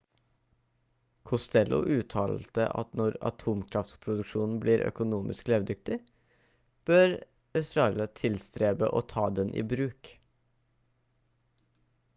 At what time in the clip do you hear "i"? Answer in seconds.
9.61-9.67